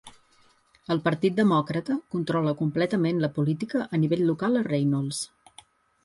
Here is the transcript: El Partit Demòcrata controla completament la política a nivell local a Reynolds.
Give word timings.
El 0.93 0.99
Partit 1.07 1.33
Demòcrata 1.39 1.97
controla 2.15 2.53
completament 2.61 3.21
la 3.25 3.29
política 3.35 3.83
a 3.97 4.01
nivell 4.05 4.23
local 4.31 4.57
a 4.63 4.65
Reynolds. 4.69 5.21